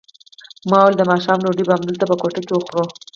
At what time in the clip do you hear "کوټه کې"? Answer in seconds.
2.21-2.53